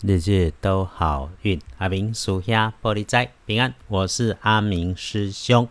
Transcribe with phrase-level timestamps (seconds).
[0.00, 3.74] 日日都好运，阿明属下玻璃仔平安。
[3.88, 5.68] 我是阿明师兄。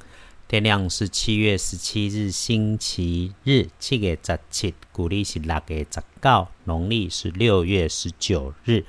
[0.49, 8.83] 天亮是七月十七日，星期日，七月十七，古历是六月十九，农历是六月十九日，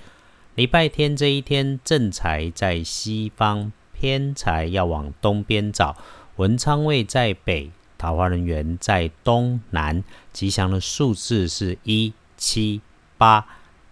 [0.57, 5.97] 礼拜天这一天，正财在西方，偏财要往东边找。
[6.35, 10.03] 文昌位在北，桃花人缘在东南。
[10.33, 12.81] 吉祥的数字是一七
[13.17, 13.47] 八。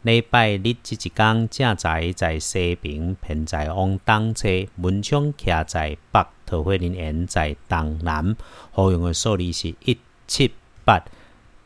[0.07, 4.47] 礼拜日即一天，正在在西平，平在往东侧，
[4.77, 8.37] 文昌徛在北，桃花林园在东南。
[8.71, 9.99] 好用的数字是一
[10.29, 10.53] 七
[10.85, 11.05] 八。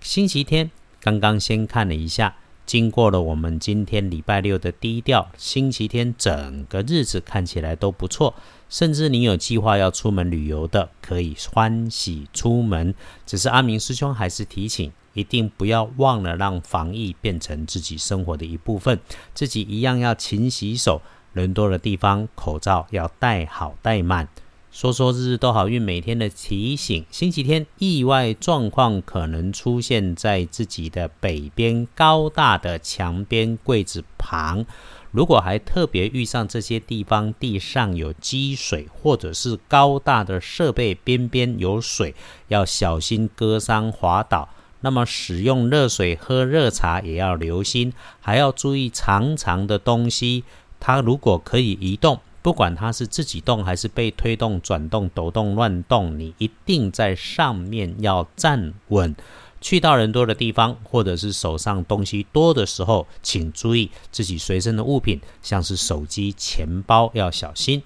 [0.00, 0.70] 星期天
[1.02, 2.34] 刚刚先看了一下，
[2.66, 8.34] 经过了我们今天礼拜六的低调，星期天整个日子看起来都不错。
[8.68, 12.94] 甚至你有计划要出门旅游的，可以欢喜出门。
[13.26, 14.92] 只是阿明师兄还是提醒。
[15.12, 19.00] 一定不要忘了让防疫变成自己生活的一部分，
[19.34, 21.02] 自己一样要勤洗手，
[21.32, 24.28] 人多的地方口罩要戴好戴满。
[24.72, 27.04] 说说日日都好运，每天的提醒。
[27.10, 34.64] 星期天意外状况可能出现在自己的北边高大的墙边柜子旁，
[35.10, 42.14] 如果还特别遇上这些地方地上有积水，或者是高大的设备边边有水，
[42.46, 44.48] 要小心割伤滑倒。
[44.82, 50.44] 那么使用热水喝热茶也要留心，还要注意长长的东西，
[50.78, 59.14] 它如果可以移动，不管它是自己动还是被推动、转动、抖动、乱动，你一定在上面要站稳。
[59.60, 67.82] 去到人多的地方，或者是手上东西多的时候，请注意自己随身的物品，像是手机、钱包要小心。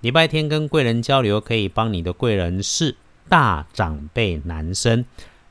[0.00, 2.96] 礼拜天跟贵人交流，可以帮你的贵人是
[3.28, 5.04] 大长辈男生。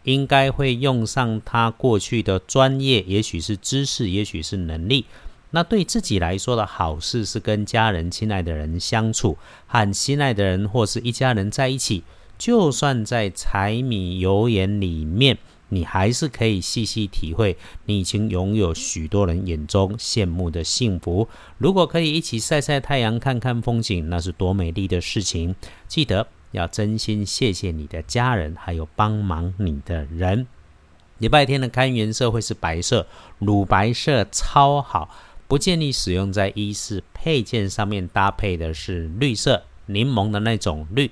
[0.03, 5.05] 应该会用上他过去的专业，也许是知识，也许是能力。
[5.53, 9.37] 那对自己来说的好事是跟家人、亲爱的人相处，
[9.67, 12.03] 和心爱的人或是一家人在一起。
[12.37, 15.37] 就算在柴米油盐里面，
[15.69, 17.55] 你还是可以细细体会，
[17.85, 21.27] 你已经拥有许多人眼中羡慕的幸福。
[21.57, 25.55] 如果可以一起晒晒太阳、看看风景，那是多美丽的事情。
[25.87, 26.27] 记得。
[26.53, 30.45] 要真心谢谢你的家人，还有帮忙你的人。
[31.17, 33.07] 礼拜天的看颜色会是白色，
[33.39, 35.09] 乳白色超好，
[35.53, 38.07] 不建议使用在衣饰配件上面。
[38.07, 41.11] 搭配的是绿色，柠檬的那种绿。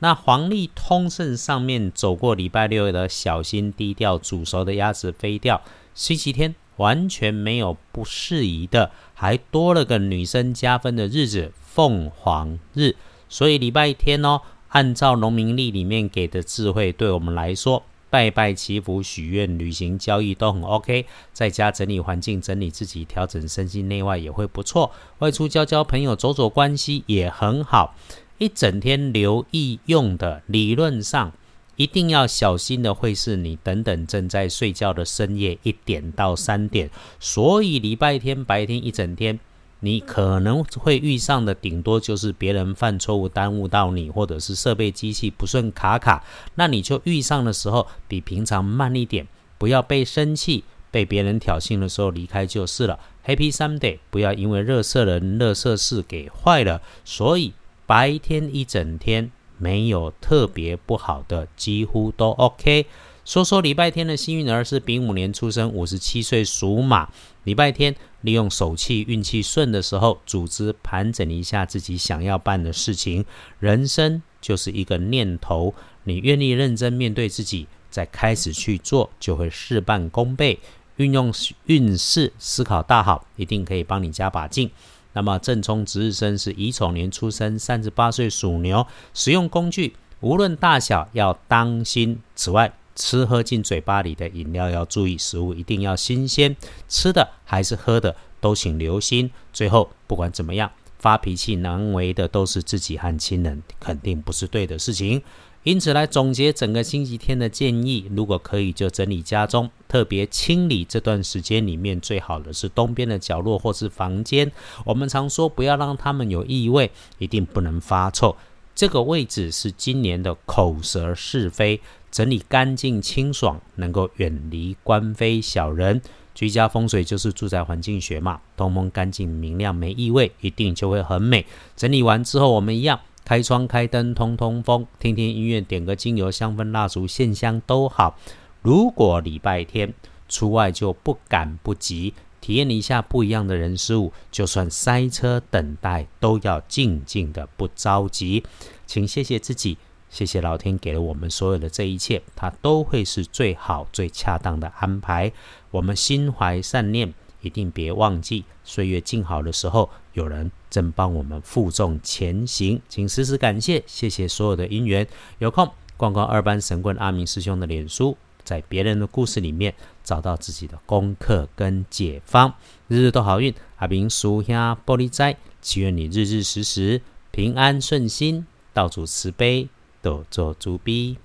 [0.00, 5.62] 那黄历通胜上面走过礼拜六的小心低调，煮熟的鸭子飞掉。
[5.94, 12.96] 星期天完全没有不适宜的，还多了个女生加分的日子——凤凰日。
[13.28, 14.40] 所以礼拜天哦。
[14.70, 21.06] 按照农民历里面给的智慧，对我们来说，拜拜祈福、许愿、旅行、交易都很 OK。
[21.32, 24.90] 在家整理环境、整理自己、调整身心内外也会不错。
[25.18, 27.94] 外出交交朋友、走走关系也很好。
[28.38, 31.32] 一整天留意用的，理论上
[31.76, 36.88] 一定要小心的，会是你等等正在睡觉的深夜一点到三点。
[37.18, 39.38] 所以礼拜天白天一整天。
[39.80, 46.24] 你可能会遇上的顶多就是别人犯错误耽误到你，或者是设备机器不顺卡卡，
[46.56, 52.98] 那你就遇上的时候比平常慢一点，不要被生气、被别人挑衅的时候离开就是了。
[53.24, 56.80] Happy Sunday，不要因为热色人、热色事给坏了。
[57.04, 57.52] 所以
[57.86, 62.86] 白天一整天没有特别不好的，几乎都 OK。
[63.28, 67.10] 说说礼拜天的幸运儿是丙午年出生，五十七岁属马。
[67.44, 73.26] 礼拜天利用手气运气顺的时候，组织盘整一下自己想要办的事情。
[73.58, 75.74] 人生就是一个念头，
[76.04, 80.58] 你愿意认真面对自己，再开始去做，就会事半功倍。
[80.96, 81.30] 运用
[81.66, 84.70] 运势思考大好，一定可以帮你加把劲。
[85.12, 88.86] 那么正冲值日生是乙丑年出生，三十八岁属牛。
[89.12, 92.22] 使用工具无论大小要当心。
[92.34, 96.54] 此外，吃喝进嘴巴里的饮料要注意，食物一定要新鲜，
[96.88, 99.30] 吃的还是喝的都请留心。
[99.52, 105.22] 最后，不管怎么样，发脾气难为的都是自己和亲人，肯定不是对的事情。
[105.62, 114.50] 因此，来总结整个星期天的建议，如果可以就整理家中，特别清理这段时间里面最好的是东边的角落或是房间。
[114.84, 118.34] 我们常说不要让他们有异味，一定不能发臭。
[118.74, 121.80] 这个位置是今年的口舌是非。
[122.10, 126.00] 整理干净清爽，能够远离官非小人。
[126.34, 131.44] 居家风水就是住宅环境学嘛，通风干净明亮没异味，一定就会很美。
[131.76, 138.16] 整理完之后，我们一样开窗开灯通通风，听听音乐，点个精油香氛蜡烛线香都好。
[138.62, 139.92] 如果礼拜天
[140.28, 148.44] 出外就不赶不急，体验一下不一样的人事物，就算塞车等待，都要静静的不着急。
[148.86, 149.76] 请谢谢自己，
[150.10, 155.32] 谢谢老天给了我们所有的这一切，它都会是最好、最恰当的安排。
[155.70, 157.12] 我们心怀善念，
[157.42, 162.80] 一定别忘记，岁月静好的时候，有人正帮我们负重前行。
[162.88, 165.06] 请时时感谢，谢谢所有的因缘。
[165.38, 168.16] 有空逛逛二班神棍阿明师兄的脸书。
[168.44, 172.54] 在别人的故事里面找到自己的功课跟解方，
[172.86, 173.54] 日日都好运。
[173.76, 174.56] 阿明叔兄
[174.86, 179.68] 玻璃斋，祈愿你日日时时平安顺心，道主慈悲，
[180.02, 181.18] 多做主笔。